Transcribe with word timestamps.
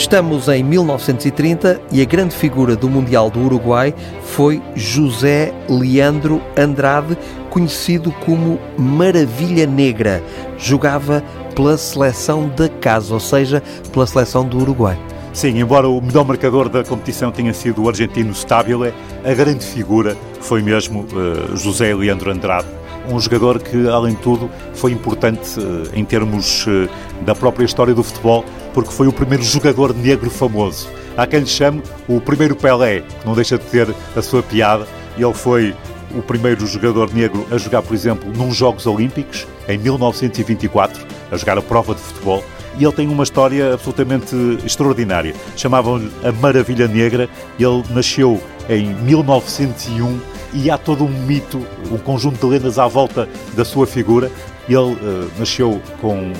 Estamos 0.00 0.48
em 0.48 0.64
1930 0.64 1.78
e 1.92 2.00
a 2.00 2.06
grande 2.06 2.34
figura 2.34 2.74
do 2.74 2.88
Mundial 2.88 3.30
do 3.30 3.38
Uruguai 3.38 3.94
foi 4.22 4.62
José 4.74 5.52
Leandro 5.68 6.40
Andrade, 6.56 7.18
conhecido 7.50 8.10
como 8.24 8.58
Maravilha 8.78 9.66
Negra. 9.66 10.22
Jogava 10.56 11.22
pela 11.54 11.76
seleção 11.76 12.48
da 12.48 12.66
casa, 12.66 13.12
ou 13.12 13.20
seja, 13.20 13.62
pela 13.92 14.06
seleção 14.06 14.48
do 14.48 14.58
Uruguai. 14.58 14.98
Sim, 15.34 15.60
embora 15.60 15.86
o 15.86 16.00
melhor 16.00 16.24
marcador 16.24 16.70
da 16.70 16.82
competição 16.82 17.30
tenha 17.30 17.52
sido 17.52 17.82
o 17.82 17.88
argentino 17.88 18.32
Stabile, 18.32 18.94
a 19.22 19.34
grande 19.34 19.66
figura 19.66 20.16
foi 20.40 20.62
mesmo 20.62 21.02
uh, 21.12 21.54
José 21.58 21.94
Leandro 21.94 22.30
Andrade. 22.30 22.79
Um 23.08 23.18
jogador 23.18 23.60
que, 23.60 23.88
além 23.88 24.14
de 24.14 24.20
tudo, 24.20 24.50
foi 24.74 24.92
importante 24.92 25.58
uh, 25.58 25.88
em 25.94 26.04
termos 26.04 26.66
uh, 26.66 26.88
da 27.24 27.34
própria 27.34 27.64
história 27.64 27.94
do 27.94 28.02
futebol, 28.02 28.44
porque 28.72 28.90
foi 28.90 29.06
o 29.06 29.12
primeiro 29.12 29.42
jogador 29.42 29.94
negro 29.94 30.30
famoso. 30.30 30.88
Há 31.16 31.26
quem 31.26 31.40
lhe 31.40 31.46
chame 31.46 31.82
o 32.08 32.20
primeiro 32.20 32.54
Pelé, 32.54 33.00
que 33.00 33.26
não 33.26 33.34
deixa 33.34 33.58
de 33.58 33.64
ter 33.64 33.94
a 34.16 34.22
sua 34.22 34.42
piada. 34.42 34.86
Ele 35.18 35.34
foi 35.34 35.74
o 36.14 36.22
primeiro 36.22 36.66
jogador 36.66 37.12
negro 37.12 37.46
a 37.50 37.58
jogar, 37.58 37.82
por 37.82 37.94
exemplo, 37.94 38.30
num 38.36 38.52
Jogos 38.52 38.86
Olímpicos, 38.86 39.46
em 39.68 39.78
1924, 39.78 41.06
a 41.30 41.36
jogar 41.36 41.58
a 41.58 41.62
prova 41.62 41.94
de 41.94 42.00
futebol. 42.00 42.44
E 42.78 42.84
ele 42.84 42.92
tem 42.92 43.08
uma 43.08 43.24
história 43.24 43.74
absolutamente 43.74 44.34
extraordinária. 44.64 45.34
Chamavam-lhe 45.56 46.10
a 46.24 46.32
Maravilha 46.32 46.86
Negra. 46.86 47.28
Ele 47.58 47.82
nasceu 47.90 48.40
em 48.68 48.94
1901 48.94 50.20
e 50.52 50.70
há 50.70 50.78
todo 50.78 51.04
um 51.04 51.08
mito, 51.08 51.64
um 51.90 51.98
conjunto 51.98 52.38
de 52.38 52.46
lendas 52.46 52.78
à 52.78 52.86
volta 52.86 53.28
da 53.54 53.64
sua 53.64 53.86
figura. 53.86 54.30
Ele 54.68 54.76
uh, 54.78 55.30
nasceu 55.38 55.80
com 56.00 56.32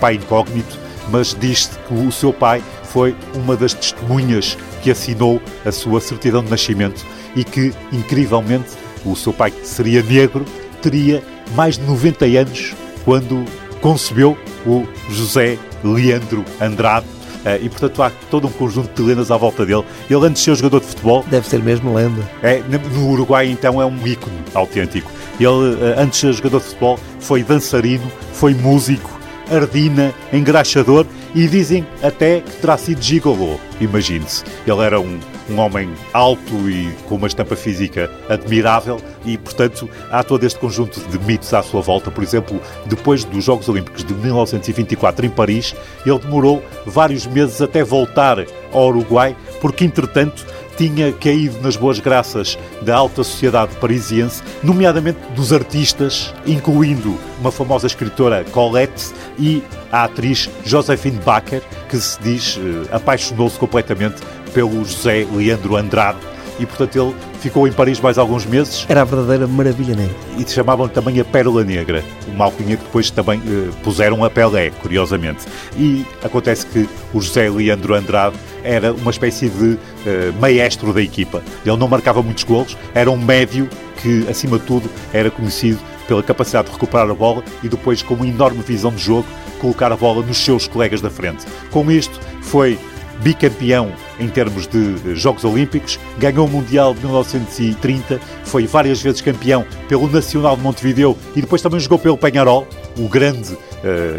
pai 0.00 0.14
incógnito, 0.14 0.78
mas 1.10 1.36
diz-se 1.38 1.70
que 1.78 1.94
o 1.94 2.12
seu 2.12 2.32
pai 2.32 2.62
foi 2.84 3.16
uma 3.34 3.56
das 3.56 3.72
testemunhas 3.72 4.56
que 4.82 4.90
assinou 4.90 5.40
a 5.64 5.72
sua 5.72 6.00
certidão 6.00 6.44
de 6.44 6.50
nascimento 6.50 7.04
e 7.34 7.44
que, 7.44 7.72
incrivelmente, 7.92 8.70
o 9.04 9.16
seu 9.16 9.32
pai, 9.32 9.50
que 9.50 9.66
seria 9.66 10.02
negro, 10.02 10.44
teria 10.80 11.22
mais 11.54 11.78
de 11.78 11.84
90 11.84 12.24
anos 12.24 12.74
quando 13.04 13.44
concebeu 13.80 14.36
o 14.66 14.86
José 15.10 15.58
Leandro 15.82 16.44
Andrade. 16.60 17.06
Eh, 17.44 17.60
e, 17.62 17.68
portanto, 17.68 18.02
há 18.02 18.10
todo 18.30 18.46
um 18.46 18.50
conjunto 18.50 18.90
de 18.94 19.08
lendas 19.08 19.30
à 19.30 19.36
volta 19.36 19.64
dele. 19.66 19.84
Ele, 20.08 20.26
antes 20.26 20.42
de 20.42 20.50
ser 20.50 20.56
jogador 20.56 20.80
de 20.80 20.86
futebol... 20.86 21.24
Deve 21.28 21.48
ser 21.48 21.62
mesmo 21.62 21.94
lenda. 21.94 22.22
É, 22.42 22.62
no 22.94 23.10
Uruguai, 23.10 23.48
então, 23.48 23.80
é 23.80 23.86
um 23.86 24.06
ícone 24.06 24.36
autêntico. 24.54 25.10
Ele, 25.40 25.78
eh, 25.80 25.94
antes 25.98 26.20
de 26.20 26.26
ser 26.26 26.32
jogador 26.34 26.58
de 26.58 26.64
futebol, 26.64 26.98
foi 27.20 27.42
dançarino, 27.42 28.10
foi 28.32 28.54
músico, 28.54 29.10
ardina, 29.50 30.14
engraxador 30.32 31.06
e 31.34 31.46
dizem 31.46 31.86
até 32.02 32.40
que 32.40 32.52
terá 32.56 32.76
sido 32.76 33.02
gigolô, 33.02 33.58
imagine-se. 33.80 34.44
Ele 34.66 34.80
era 34.80 35.00
um, 35.00 35.18
um 35.50 35.58
homem 35.58 35.90
alto 36.12 36.68
e 36.68 36.92
com 37.08 37.16
uma 37.16 37.26
estampa 37.26 37.56
física 37.56 38.10
admirável 38.28 39.00
e, 39.24 39.36
portanto, 39.38 39.88
há 40.10 40.22
todo 40.22 40.44
este 40.44 40.58
conjunto 40.58 41.00
de 41.00 41.18
mitos 41.20 41.52
à 41.54 41.62
sua 41.62 41.80
volta. 41.80 42.10
Por 42.10 42.22
exemplo, 42.22 42.60
depois 42.86 43.24
dos 43.24 43.44
Jogos 43.44 43.68
Olímpicos 43.68 44.04
de 44.04 44.14
1924 44.14 45.26
em 45.26 45.30
Paris, 45.30 45.74
ele 46.04 46.18
demorou 46.18 46.62
vários 46.86 47.26
meses 47.26 47.60
até 47.60 47.82
voltar 47.82 48.44
ao 48.72 48.88
Uruguai, 48.88 49.36
porque, 49.60 49.84
entretanto, 49.84 50.44
tinha 50.76 51.12
caído 51.12 51.60
nas 51.60 51.76
boas 51.76 51.98
graças 52.00 52.58
da 52.80 52.96
alta 52.96 53.22
sociedade 53.22 53.74
parisiense, 53.76 54.42
nomeadamente 54.62 55.18
dos 55.34 55.52
artistas, 55.52 56.34
incluindo 56.46 57.16
uma 57.40 57.52
famosa 57.52 57.86
escritora 57.86 58.44
Colette 58.50 59.12
e 59.38 59.62
a 59.90 60.04
atriz 60.04 60.48
Josephine 60.64 61.18
Baker, 61.18 61.62
que 61.88 61.96
se 61.98 62.20
diz 62.22 62.58
eh, 62.58 62.88
apaixonou-se 62.94 63.58
completamente 63.58 64.22
pelo 64.52 64.84
José 64.84 65.26
Leandro 65.32 65.76
Andrade 65.76 66.18
e, 66.58 66.66
portanto, 66.66 66.96
ele 66.96 67.14
ficou 67.40 67.66
em 67.66 67.72
Paris 67.72 67.98
mais 67.98 68.18
alguns 68.18 68.44
meses. 68.46 68.86
Era 68.88 69.02
a 69.02 69.04
verdadeira 69.04 69.46
maravilha 69.46 69.96
negra. 69.96 70.14
E 70.38 70.48
chamavam 70.48 70.86
também 70.86 71.18
a 71.18 71.24
Pérola 71.24 71.64
Negra, 71.64 72.04
uma 72.28 72.44
alcunha 72.44 72.76
que 72.76 72.84
depois 72.84 73.10
também 73.10 73.42
eh, 73.44 73.70
puseram 73.82 74.22
a 74.22 74.30
Pelé, 74.30 74.70
curiosamente. 74.70 75.44
E 75.76 76.06
acontece 76.22 76.66
que 76.66 76.88
o 77.12 77.20
José 77.20 77.48
Leandro 77.48 77.94
Andrade 77.94 78.36
era 78.62 78.92
uma 78.92 79.10
espécie 79.10 79.48
de 79.48 79.78
eh, 80.06 80.32
maestro 80.40 80.92
da 80.92 81.02
equipa. 81.02 81.42
Ele 81.64 81.76
não 81.76 81.88
marcava 81.88 82.22
muitos 82.22 82.44
golos, 82.44 82.76
era 82.94 83.10
um 83.10 83.16
médio 83.16 83.68
que, 84.00 84.28
acima 84.28 84.58
de 84.58 84.64
tudo, 84.64 84.88
era 85.12 85.30
conhecido 85.30 85.80
pela 86.06 86.22
capacidade 86.22 86.68
de 86.68 86.74
recuperar 86.74 87.08
a 87.08 87.14
bola 87.14 87.42
e 87.62 87.68
depois, 87.68 88.02
com 88.02 88.14
uma 88.14 88.26
enorme 88.26 88.62
visão 88.62 88.90
de 88.90 89.02
jogo, 89.02 89.26
colocar 89.60 89.90
a 89.90 89.96
bola 89.96 90.24
nos 90.24 90.38
seus 90.38 90.68
colegas 90.68 91.00
da 91.00 91.10
frente. 91.10 91.44
Com 91.70 91.90
isto, 91.90 92.20
foi 92.42 92.78
bicampeão 93.22 93.92
em 94.18 94.28
termos 94.28 94.66
de 94.66 95.14
Jogos 95.14 95.44
Olímpicos, 95.44 95.98
ganhou 96.18 96.46
o 96.46 96.50
Mundial 96.50 96.94
de 96.94 97.00
1930, 97.00 98.20
foi 98.44 98.66
várias 98.66 99.00
vezes 99.00 99.20
campeão 99.20 99.64
pelo 99.88 100.08
Nacional 100.08 100.56
de 100.56 100.62
Montevideo 100.62 101.16
e 101.34 101.40
depois 101.40 101.62
também 101.62 101.80
jogou 101.80 101.98
pelo 101.98 102.16
Penharol, 102.16 102.66
o 102.98 103.08
grande 103.08 103.52
uh, 103.52 103.58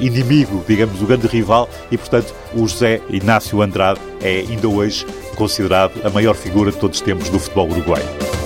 inimigo, 0.00 0.64
digamos, 0.66 1.00
o 1.00 1.06
grande 1.06 1.26
rival, 1.26 1.68
e 1.90 1.96
portanto 1.96 2.34
o 2.54 2.66
José 2.66 3.00
Inácio 3.08 3.62
Andrade 3.62 4.00
é 4.22 4.40
ainda 4.40 4.68
hoje 4.68 5.06
considerado 5.36 5.92
a 6.04 6.10
maior 6.10 6.34
figura 6.34 6.70
de 6.70 6.78
todos 6.78 6.98
os 6.98 7.04
tempos 7.04 7.28
do 7.28 7.38
futebol 7.38 7.68
uruguaio. 7.70 8.45